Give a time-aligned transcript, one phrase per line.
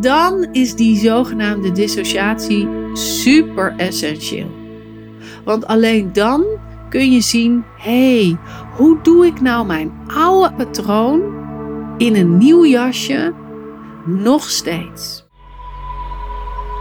[0.00, 4.50] Dan is die zogenaamde dissociatie super essentieel.
[5.44, 6.44] Want alleen dan
[6.88, 8.36] kun je zien: hé, hey,
[8.76, 11.20] hoe doe ik nou mijn oude patroon
[11.96, 13.34] in een nieuw jasje
[14.04, 15.26] nog steeds?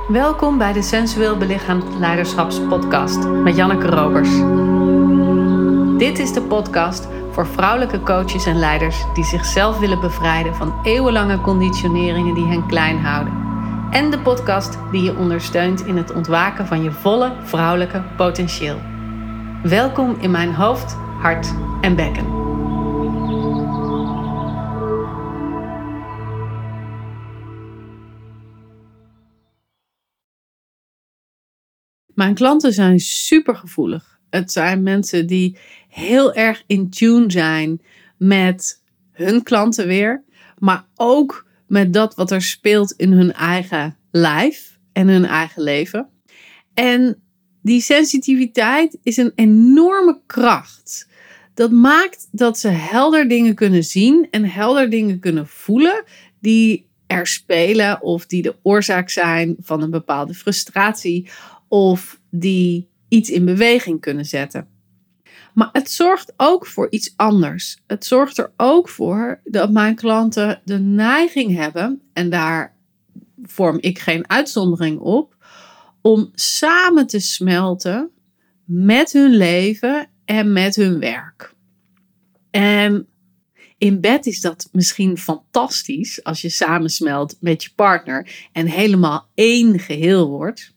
[0.08, 4.30] Welkom bij de Sensueel Belichaamd Leiderschapspodcast met Janneke Robers.
[5.98, 7.08] Dit is de podcast
[7.38, 13.00] voor vrouwelijke coaches en leiders die zichzelf willen bevrijden van eeuwenlange conditioneringen die hen klein
[13.00, 13.34] houden.
[13.92, 18.82] En de podcast die je ondersteunt in het ontwaken van je volle vrouwelijke potentieel.
[19.64, 22.26] Welkom in mijn hoofd, hart en bekken.
[32.14, 34.17] Mijn klanten zijn super gevoelig.
[34.30, 35.58] Het zijn mensen die
[35.90, 37.82] heel erg in tune zijn
[38.18, 38.82] met
[39.12, 40.24] hun klanten weer,
[40.58, 46.10] maar ook met dat wat er speelt in hun eigen lijf en hun eigen leven.
[46.74, 47.22] En
[47.62, 51.08] die sensitiviteit is een enorme kracht.
[51.54, 56.04] Dat maakt dat ze helder dingen kunnen zien en helder dingen kunnen voelen
[56.40, 61.30] die er spelen of die de oorzaak zijn van een bepaalde frustratie
[61.68, 64.68] of die iets in beweging kunnen zetten.
[65.54, 67.82] Maar het zorgt ook voor iets anders.
[67.88, 72.76] Het zorgt er ook voor dat mijn klanten de neiging hebben, en daar
[73.42, 75.36] vorm ik geen uitzondering op,
[76.02, 78.10] om samen te smelten
[78.66, 81.54] met hun leven en met hun werk.
[82.52, 83.08] En
[83.78, 89.80] in bed is dat misschien fantastisch als je samensmelt met je partner en helemaal één
[89.80, 90.76] geheel wordt.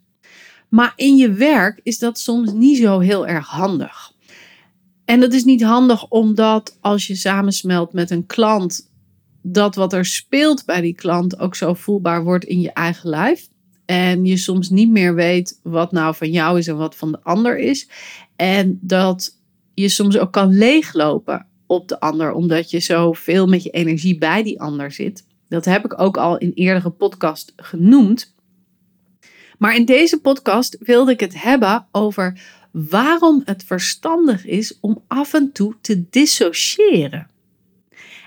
[0.71, 4.13] Maar in je werk is dat soms niet zo heel erg handig.
[5.05, 8.91] En dat is niet handig omdat als je samensmelt met een klant,
[9.43, 13.49] dat wat er speelt bij die klant ook zo voelbaar wordt in je eigen lijf.
[13.85, 17.19] En je soms niet meer weet wat nou van jou is en wat van de
[17.23, 17.89] ander is.
[18.37, 19.39] En dat
[19.75, 24.19] je soms ook kan leeglopen op de ander, omdat je zo veel met je energie
[24.19, 25.25] bij die ander zit.
[25.49, 28.35] Dat heb ik ook al in eerdere podcast genoemd.
[29.61, 32.41] Maar in deze podcast wilde ik het hebben over
[32.71, 37.29] waarom het verstandig is om af en toe te dissociëren.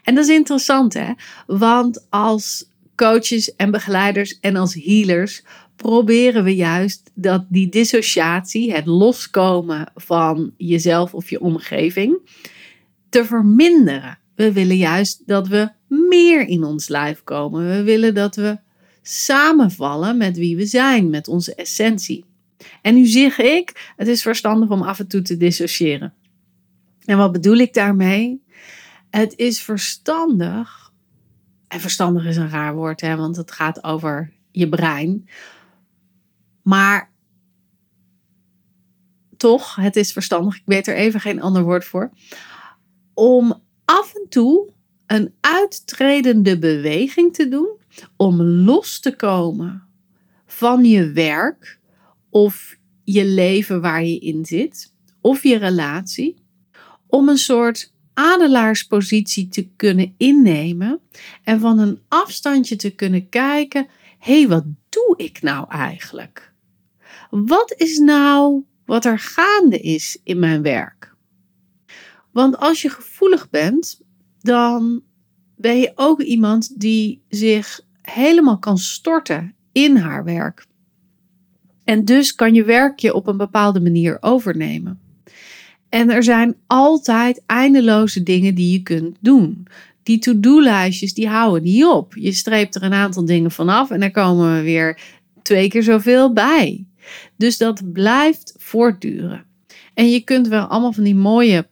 [0.03, 1.11] En dat is interessant, hè?
[1.47, 5.43] Want als coaches en begeleiders en als healers
[5.75, 12.17] proberen we juist dat die dissociatie, het loskomen van jezelf of je omgeving,
[13.09, 14.17] te verminderen.
[14.35, 17.69] We willen juist dat we meer in ons lijf komen.
[17.69, 18.57] We willen dat we
[19.03, 22.25] samenvallen met wie we zijn, met onze essentie.
[22.81, 26.13] En nu zeg ik, het is verstandig om af en toe te dissociëren.
[27.05, 28.43] En wat bedoel ik daarmee?
[29.09, 30.93] Het is verstandig,
[31.67, 35.29] en verstandig is een raar woord, hè, want het gaat over je brein.
[36.61, 37.11] Maar
[39.37, 42.11] toch, het is verstandig, ik weet er even geen ander woord voor,
[43.13, 44.71] om af en toe
[45.07, 47.81] een uittredende beweging te doen
[48.15, 49.87] om los te komen
[50.45, 51.79] van je werk
[52.29, 56.43] of je leven waar je in zit, of je relatie,
[57.07, 60.99] om een soort adelaarspositie te kunnen innemen
[61.43, 63.87] en van een afstandje te kunnen kijken:
[64.19, 66.53] hé, hey, wat doe ik nou eigenlijk?
[67.29, 71.15] Wat is nou wat er gaande is in mijn werk?
[72.31, 74.01] Want als je gevoelig bent,
[74.39, 75.03] dan
[75.55, 80.65] ben je ook iemand die zich helemaal kan storten in haar werk.
[81.83, 84.99] En dus kan je werk je op een bepaalde manier overnemen.
[85.89, 89.67] En er zijn altijd eindeloze dingen die je kunt doen.
[90.03, 92.15] Die to-do-lijstjes die houden niet op.
[92.15, 95.01] Je streept er een aantal dingen vanaf en er komen weer
[95.41, 96.85] twee keer zoveel bij.
[97.37, 99.45] Dus dat blijft voortduren.
[99.93, 101.67] En je kunt wel allemaal van die mooie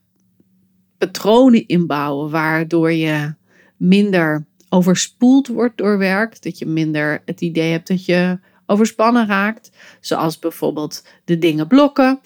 [0.97, 3.33] patronen inbouwen, waardoor je
[3.81, 6.41] minder overspoeld wordt door werk.
[6.41, 9.71] Dat je minder het idee hebt dat je overspannen raakt.
[9.99, 12.19] Zoals bijvoorbeeld de dingen blokken,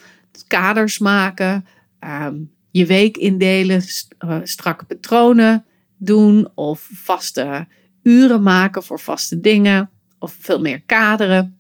[0.48, 1.66] kaders maken,
[2.00, 2.36] ehm,
[2.72, 3.84] je week indelen,
[4.25, 5.66] uh, strakke patronen
[5.98, 7.68] doen of vaste
[8.04, 11.58] uren maken voor vaste dingen of veel meer kaderen.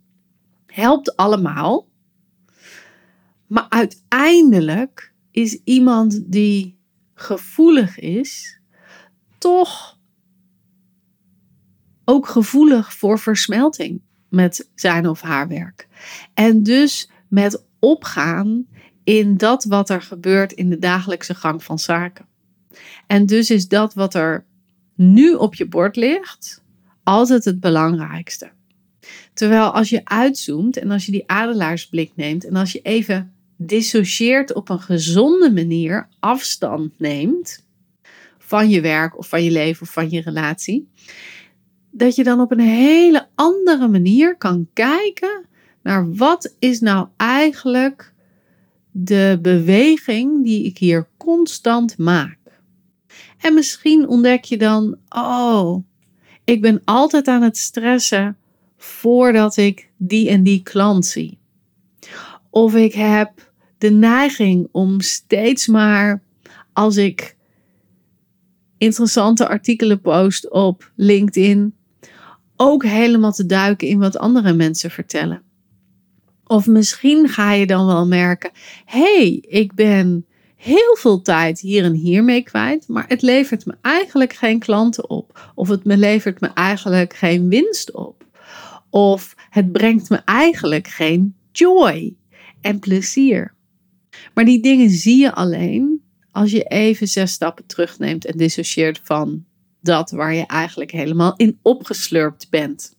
[0.65, 1.87] Helpt allemaal.
[3.47, 6.77] Maar uiteindelijk is iemand die
[7.13, 8.59] gevoelig is,
[9.45, 9.97] toch
[12.05, 15.87] ook gevoelig voor versmelting met zijn of haar werk.
[16.33, 18.67] En dus met opgaan
[19.03, 22.25] in dat wat er gebeurt in de dagelijkse gang van zaken.
[23.07, 24.45] En dus is dat wat er
[24.95, 26.63] nu op je bord ligt
[27.03, 28.51] altijd het belangrijkste.
[29.33, 34.53] Terwijl als je uitzoomt en als je die adelaarsblik neemt en als je even dissocieert
[34.53, 37.64] op een gezonde manier, afstand neemt
[38.45, 40.89] van je werk of van je leven of van je relatie,
[41.91, 45.45] dat je dan op een hele andere manier kan kijken
[45.81, 48.13] naar wat is nou eigenlijk
[48.91, 52.37] de beweging die ik hier constant maak.
[53.37, 55.83] En misschien ontdek je dan, oh,
[56.43, 58.37] ik ben altijd aan het stressen
[58.77, 61.37] voordat ik die en die klant zie.
[62.49, 66.21] Of ik heb de neiging om steeds maar
[66.73, 67.34] als ik
[68.77, 71.75] interessante artikelen post op LinkedIn
[72.55, 75.41] ook helemaal te duiken in wat andere mensen vertellen.
[76.47, 78.51] Of misschien ga je dan wel merken:
[78.85, 80.25] hey, ik ben
[80.55, 85.09] heel veel tijd hier en hier mee kwijt, maar het levert me eigenlijk geen klanten
[85.09, 85.51] op.
[85.55, 88.25] Of het me levert me eigenlijk geen winst op.
[88.89, 92.15] Of het brengt me eigenlijk geen joy
[92.61, 93.53] en plezier.
[94.33, 95.94] Maar die dingen zie je alleen
[96.35, 99.45] als je even zes stappen terugneemt en dissocieert van
[99.81, 102.97] dat waar je eigenlijk helemaal in opgeslurpt bent.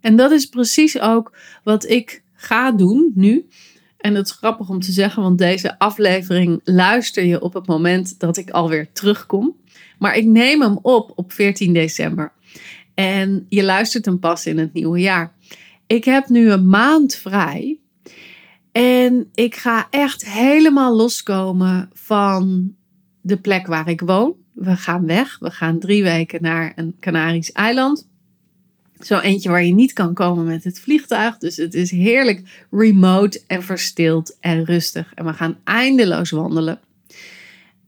[0.00, 3.48] En dat is precies ook wat ik ga doen nu.
[3.98, 8.20] En het is grappig om te zeggen, want deze aflevering luister je op het moment
[8.20, 9.56] dat ik alweer terugkom.
[9.98, 12.32] Maar ik neem hem op op 14 december.
[12.94, 15.32] En je luistert hem pas in het nieuwe jaar.
[15.86, 17.78] Ik heb nu een maand vrij.
[18.78, 22.74] En ik ga echt helemaal loskomen van
[23.20, 24.34] de plek waar ik woon.
[24.54, 25.38] We gaan weg.
[25.38, 28.08] We gaan drie weken naar een Canarisch eiland.
[29.00, 31.38] Zo eentje waar je niet kan komen met het vliegtuig.
[31.38, 35.14] Dus het is heerlijk remote en verstild en rustig.
[35.14, 36.80] En we gaan eindeloos wandelen.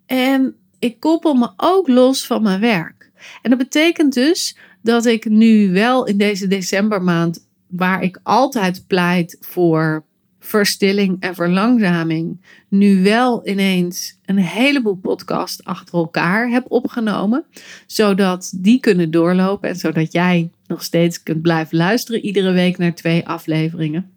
[0.06, 3.10] En ik koppel me ook los van mijn werk.
[3.42, 9.36] En dat betekent dus dat ik nu wel in deze decembermaand, waar ik altijd pleit
[9.40, 10.08] voor
[10.40, 17.44] verstilling en verlangzaming, nu wel ineens een heleboel podcasts achter elkaar heb opgenomen,
[17.86, 22.94] zodat die kunnen doorlopen en zodat jij nog steeds kunt blijven luisteren iedere week naar
[22.94, 24.10] twee afleveringen.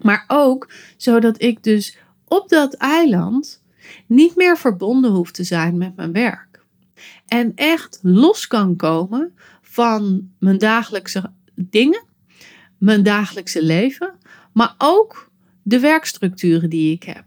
[0.00, 3.62] Maar ook zodat ik dus op dat eiland
[4.06, 6.64] niet meer verbonden hoef te zijn met mijn werk.
[7.26, 12.04] En echt los kan komen van mijn dagelijkse dingen,
[12.78, 14.14] mijn dagelijkse leven,
[14.52, 15.29] maar ook
[15.62, 17.24] de werkstructuren die ik heb.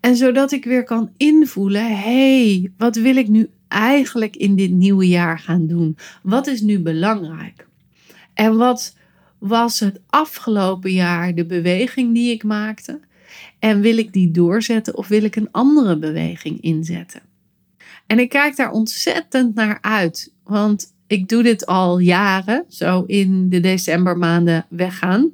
[0.00, 5.08] En zodat ik weer kan invoelen: hey, wat wil ik nu eigenlijk in dit nieuwe
[5.08, 5.96] jaar gaan doen?
[6.22, 7.66] Wat is nu belangrijk?
[8.34, 8.96] En wat
[9.38, 13.00] was het afgelopen jaar de beweging die ik maakte?
[13.58, 17.20] En wil ik die doorzetten of wil ik een andere beweging inzetten?
[18.06, 23.48] En ik kijk daar ontzettend naar uit, want ik doe dit al jaren, zo in
[23.48, 25.30] de decembermaanden weggaan.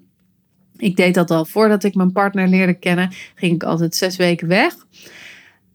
[0.76, 3.10] Ik deed dat al voordat ik mijn partner leerde kennen.
[3.34, 4.74] Ging ik altijd zes weken weg.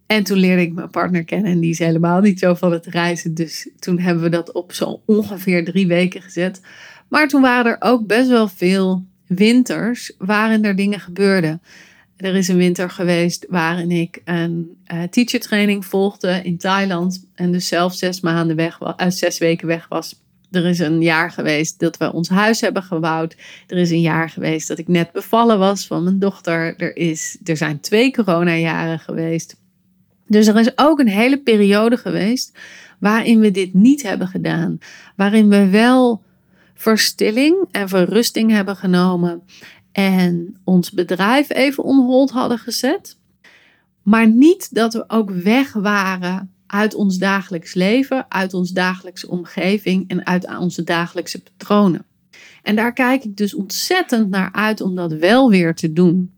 [0.05, 2.85] En toen leerde ik mijn partner kennen en die is helemaal niet zo van het
[2.85, 3.33] reizen.
[3.33, 6.61] Dus toen hebben we dat op zo ongeveer drie weken gezet.
[7.07, 11.61] Maar toen waren er ook best wel veel winters waarin er dingen gebeurden.
[12.17, 17.27] Er is een winter geweest waarin ik een uh, teacher training volgde in Thailand.
[17.35, 20.21] En dus zelf zes maanden weg was, uh, zes weken weg was.
[20.51, 23.35] Er is een jaar geweest dat we ons huis hebben gebouwd.
[23.67, 26.75] Er is een jaar geweest dat ik net bevallen was van mijn dochter.
[26.77, 29.55] Er, is, er zijn twee coronajaren geweest.
[30.27, 32.57] Dus er is ook een hele periode geweest
[32.99, 34.77] waarin we dit niet hebben gedaan.
[35.15, 36.23] Waarin we wel
[36.73, 39.41] verstilling en verrusting hebben genomen
[39.91, 43.17] en ons bedrijf even on hadden gezet.
[44.01, 50.09] Maar niet dat we ook weg waren uit ons dagelijks leven, uit onze dagelijkse omgeving
[50.09, 52.05] en uit onze dagelijkse patronen.
[52.63, 56.33] En daar kijk ik dus ontzettend naar uit om dat wel weer te doen.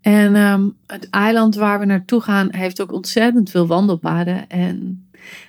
[0.00, 4.48] En ehm, het eiland waar we naartoe gaan heeft ook ontzettend veel wandelpaden.
[4.48, 5.06] En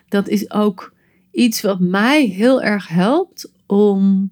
[0.09, 0.93] dat is ook
[1.31, 4.31] iets wat mij heel erg helpt om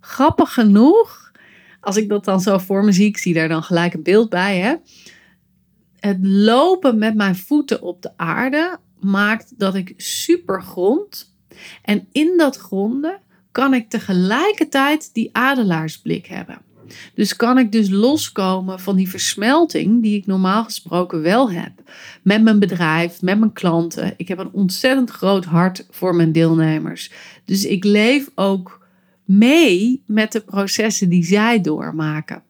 [0.00, 1.32] grappig genoeg,
[1.80, 4.28] als ik dat dan zo voor me zie, ik zie daar dan gelijk een beeld
[4.28, 4.74] bij, hè.
[6.00, 11.34] Het lopen met mijn voeten op de aarde maakt dat ik super grond.
[11.82, 13.20] En in dat gronden
[13.52, 16.58] kan ik tegelijkertijd die adelaarsblik hebben.
[17.14, 21.72] Dus kan ik dus loskomen van die versmelting die ik normaal gesproken wel heb.
[22.22, 24.14] Met mijn bedrijf, met mijn klanten.
[24.16, 27.12] Ik heb een ontzettend groot hart voor mijn deelnemers.
[27.44, 28.86] Dus ik leef ook
[29.24, 32.42] mee met de processen die zij doormaken.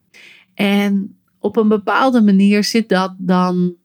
[0.53, 3.75] En op een bepaalde manier zit dat dan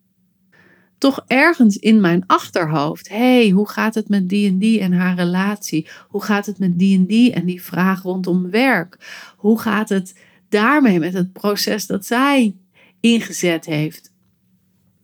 [0.98, 3.08] toch ergens in mijn achterhoofd.
[3.08, 5.88] hey, hoe gaat het met die en die en haar relatie?
[6.08, 8.98] Hoe gaat het met die en die en die vraag rondom werk?
[9.36, 12.56] Hoe gaat het daarmee met het proces dat zij
[13.00, 14.12] ingezet heeft?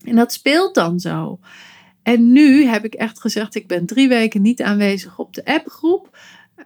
[0.04, 1.38] En dat speelt dan zo.
[2.02, 6.12] En nu heb ik echt gezegd, ik ben drie weken niet aanwezig op de appgroep.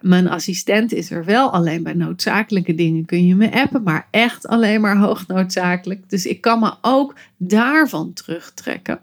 [0.01, 4.47] Mijn assistent is er wel, alleen bij noodzakelijke dingen kun je me appen, maar echt
[4.47, 6.09] alleen maar hoognoodzakelijk.
[6.09, 8.99] Dus ik kan me ook daarvan terugtrekken.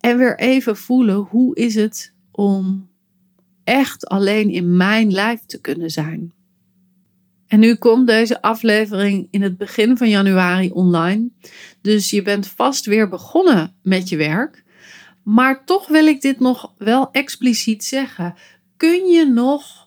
[0.00, 2.88] En weer even voelen, hoe is het om
[3.64, 6.32] echt alleen in mijn lijf te kunnen zijn?
[7.46, 11.28] En nu komt deze aflevering in het begin van januari online.
[11.80, 14.64] Dus je bent vast weer begonnen met je werk.
[15.22, 18.34] Maar toch wil ik dit nog wel expliciet zeggen.
[18.76, 19.79] Kun je nog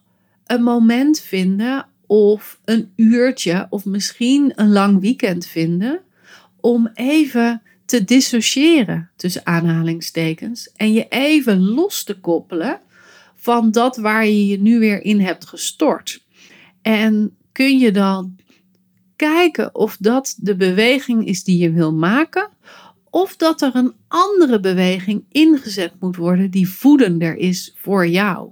[0.54, 6.02] een moment vinden of een uurtje of misschien een lang weekend vinden
[6.60, 12.80] om even te dissociëren tussen aanhalingstekens en je even los te koppelen
[13.36, 16.24] van dat waar je je nu weer in hebt gestort.
[16.82, 18.36] En kun je dan
[19.16, 22.50] kijken of dat de beweging is die je wil maken
[23.10, 28.52] of dat er een andere beweging ingezet moet worden die voedender is voor jou.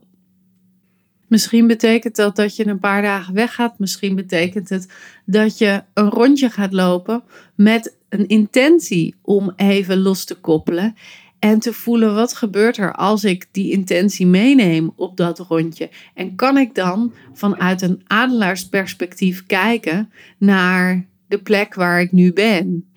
[1.31, 3.79] Misschien betekent dat dat je een paar dagen weggaat.
[3.79, 4.93] Misschien betekent het
[5.25, 7.23] dat je een rondje gaat lopen
[7.55, 10.95] met een intentie om even los te koppelen
[11.39, 15.89] en te voelen wat gebeurt er als ik die intentie meeneem op dat rondje.
[16.13, 22.91] En kan ik dan vanuit een adelaarsperspectief kijken naar de plek waar ik nu ben.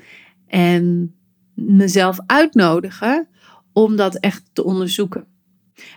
[0.46, 1.14] En
[1.54, 3.26] mezelf uitnodigen
[3.72, 5.33] om dat echt te onderzoeken.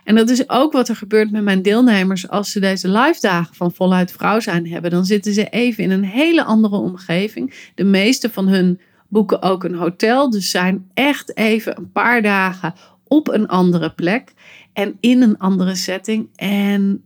[0.04, 3.54] En dat is ook wat er gebeurt met mijn deelnemers als ze deze live dagen
[3.54, 4.90] van voluit vrouw zijn hebben.
[4.90, 7.70] Dan zitten ze even in een hele andere omgeving.
[7.74, 12.74] De meeste van hun boeken ook een hotel, dus zijn echt even een paar dagen
[13.04, 14.32] op een andere plek
[14.72, 17.02] en in een andere setting en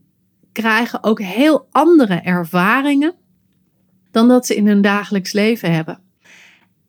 [0.52, 3.14] krijgen ook heel andere ervaringen
[4.10, 5.98] dan dat ze in hun dagelijks leven hebben.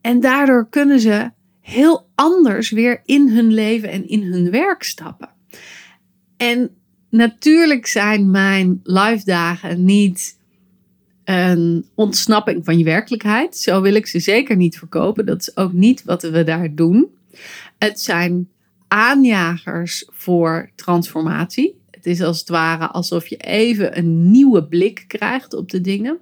[0.02, 1.32] En daardoor kunnen ze
[1.62, 5.33] heel anders weer in hun leven en in hun werk stappen.
[6.38, 6.70] En
[7.10, 10.38] natuurlijk zijn mijn live dagen niet
[11.24, 13.58] een ontsnapping van je werkelijkheid.
[13.58, 15.26] Zo wil ik ze zeker niet verkopen.
[15.26, 17.08] Dat is ook niet wat we daar doen.
[17.78, 18.50] Het zijn
[18.88, 21.82] aanjagers voor transformatie.
[21.92, 26.18] Het is als het ware alsof je even een nieuwe blik krijgt op de dingen.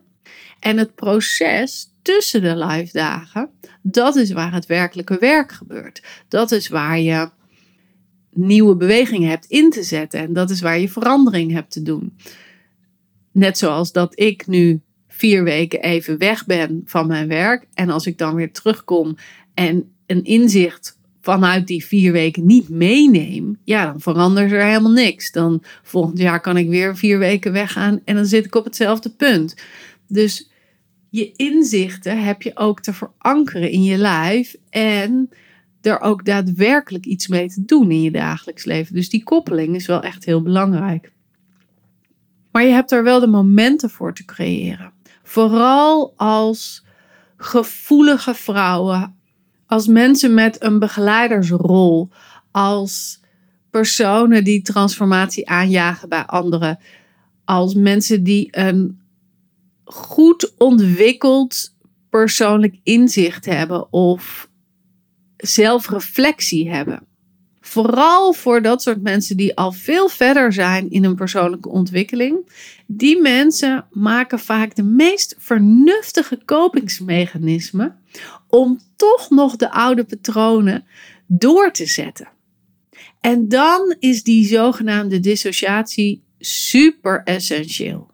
[0.59, 3.49] En het proces tussen de live dagen,
[3.81, 6.03] dat is waar het werkelijke werk gebeurt.
[6.27, 7.29] Dat is waar je
[8.33, 12.17] nieuwe bewegingen hebt in te zetten en dat is waar je verandering hebt te doen.
[13.31, 18.05] Net zoals dat ik nu vier weken even weg ben van mijn werk en als
[18.05, 19.15] ik dan weer terugkom
[19.53, 25.31] en een inzicht vanuit die vier weken niet meeneem, ja, dan verandert er helemaal niks.
[25.31, 29.09] Dan volgend jaar kan ik weer vier weken weggaan en dan zit ik op hetzelfde
[29.09, 29.55] punt.
[30.07, 30.49] Dus
[31.09, 35.29] je inzichten heb je ook te verankeren in je lijf en
[35.81, 38.95] er ook daadwerkelijk iets mee te doen in je dagelijks leven.
[38.95, 41.11] Dus die koppeling is wel echt heel belangrijk.
[42.51, 44.91] Maar je hebt er wel de momenten voor te creëren.
[45.23, 46.85] Vooral als
[47.37, 49.15] gevoelige vrouwen,
[49.65, 52.09] als mensen met een begeleidersrol,
[52.51, 53.19] als
[53.69, 56.79] personen die transformatie aanjagen bij anderen,
[57.45, 59.01] als mensen die een
[59.83, 61.75] goed ontwikkeld
[62.09, 64.49] persoonlijk inzicht hebben of
[65.41, 67.07] zelfreflectie hebben.
[67.61, 72.49] Vooral voor dat soort mensen die al veel verder zijn in hun persoonlijke ontwikkeling.
[72.87, 77.99] Die mensen maken vaak de meest vernuftige kopingsmechanismen
[78.47, 80.85] om toch nog de oude patronen
[81.27, 82.29] door te zetten.
[83.19, 88.11] En dan is die zogenaamde dissociatie super essentieel.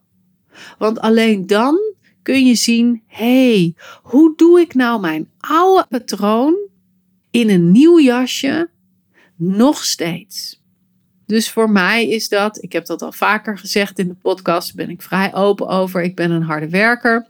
[0.78, 1.78] Want alleen dan
[2.22, 6.56] kun je zien: hé, hey, hoe doe ik nou mijn oude patroon
[7.32, 8.70] in een nieuw jasje
[9.36, 10.62] nog steeds?
[11.26, 14.90] Dus voor mij is dat, ik heb dat al vaker gezegd in de podcast, ben
[14.90, 16.04] ik vrij open over.
[16.04, 17.28] Ik ben een harde werker.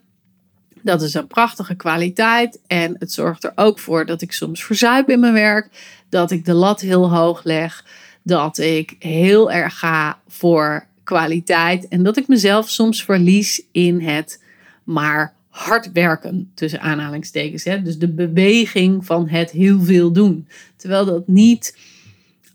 [0.81, 5.09] Dat is een prachtige kwaliteit en het zorgt er ook voor dat ik soms verzuip
[5.09, 5.69] in mijn werk,
[6.09, 7.85] dat ik de lat heel hoog leg,
[8.23, 14.43] dat ik heel erg ga voor kwaliteit en dat ik mezelf soms verlies in het
[14.83, 17.63] maar hard werken, tussen aanhalingstekens.
[17.63, 17.81] Hè?
[17.81, 20.47] Dus de beweging van het heel veel doen.
[20.75, 21.77] Terwijl dat niet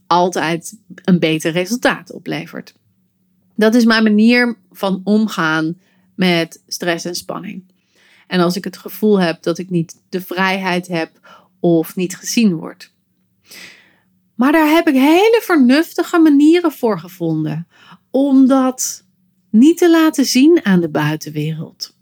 [0.06, 2.74] altijd een beter resultaat oplevert.
[3.54, 5.78] Dat is mijn manier van omgaan
[6.14, 7.64] met stress en spanning.
[8.26, 11.10] En als ik het gevoel heb dat ik niet de vrijheid heb
[11.60, 12.92] of niet gezien word.
[14.34, 17.66] Maar daar heb ik hele vernuftige manieren voor gevonden
[18.10, 19.04] om dat
[19.50, 21.94] niet te laten zien aan de buitenwereld.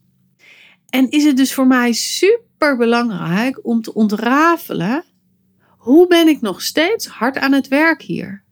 [0.91, 5.05] En is het dus voor mij super belangrijk om te ontrafelen
[5.81, 8.45] hoe ben ik nog steeds hard aan het werk hier?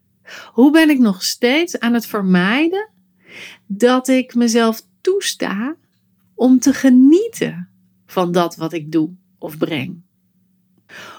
[0.53, 2.89] Hoe ben ik nog steeds aan het vermijden
[3.67, 5.75] dat ik mezelf toesta
[6.35, 7.69] om te genieten
[8.05, 10.01] van dat wat ik doe of breng?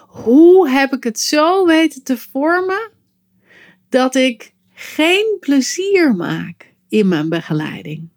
[0.07, 2.91] Hoe heb ik het zo weten te vormen
[3.89, 8.09] dat ik geen plezier maak in mijn begeleiding?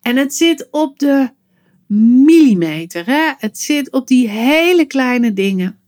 [0.00, 1.30] En het zit op de
[1.86, 3.06] millimeter.
[3.06, 3.32] Hè?
[3.38, 5.78] Het zit op die hele kleine dingen.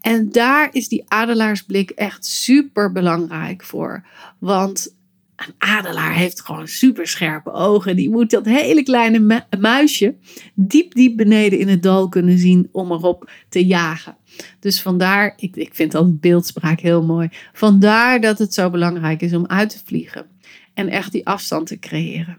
[0.00, 4.06] En daar is die adelaarsblik echt super belangrijk voor.
[4.38, 4.94] Want
[5.36, 7.96] een adelaar heeft gewoon super scherpe ogen.
[7.96, 10.14] Die moet dat hele kleine muisje
[10.54, 14.16] diep, diep beneden in het dal kunnen zien om erop te jagen.
[14.60, 17.28] Dus vandaar, ik, ik vind al beeldspraak heel mooi.
[17.52, 20.26] Vandaar dat het zo belangrijk is om uit te vliegen
[20.74, 22.38] en echt die afstand te creëren.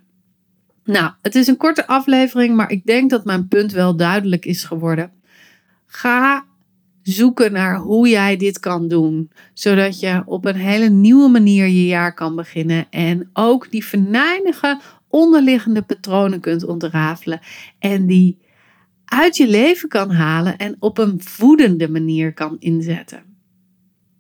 [0.88, 4.64] Nou, het is een korte aflevering, maar ik denk dat mijn punt wel duidelijk is
[4.64, 5.12] geworden.
[5.86, 6.46] Ga
[7.02, 11.86] zoeken naar hoe jij dit kan doen, zodat je op een hele nieuwe manier je
[11.86, 17.40] jaar kan beginnen en ook die venijnige onderliggende patronen kunt ontrafelen
[17.80, 18.38] en die
[19.06, 23.24] uit je leven kan halen en op een voedende manier kan inzetten.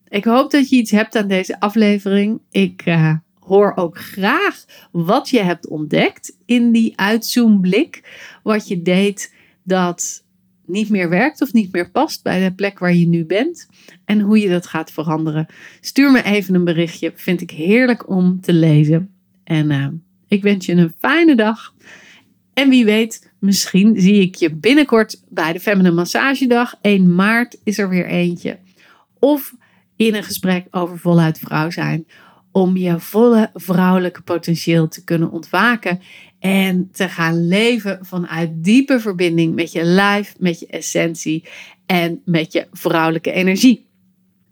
[0.07, 2.41] Ik hoop dat je iets hebt aan deze aflevering.
[2.51, 3.13] Ik uh,
[3.47, 8.03] hoor ook graag wat je hebt ontdekt in die uitzoomblik.
[8.43, 10.25] Wat je deed dat
[10.65, 13.67] niet meer werkt of niet meer past bij de plek waar je nu bent.
[14.05, 15.47] En hoe je dat gaat veranderen.
[15.81, 17.11] Stuur me even een berichtje.
[17.15, 19.09] Vind ik heerlijk om te lezen.
[19.43, 19.87] En uh,
[20.27, 21.73] ik wens je een fijne dag.
[22.53, 26.75] En wie weet, misschien zie ik je binnenkort bij de Feminine Massagedag.
[26.81, 28.57] 1 maart is er weer eentje.
[29.19, 29.55] Of
[29.95, 32.05] in een gesprek over voluit vrouw zijn
[32.57, 35.99] om je volle vrouwelijke potentieel te kunnen ontwaken
[36.39, 41.47] en te gaan leven vanuit diepe verbinding met je lijf, met je essentie
[41.85, 43.85] en met je vrouwelijke energie.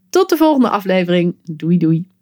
[0.09, 1.35] Tot de volgende aflevering.
[1.43, 2.14] Doei doei.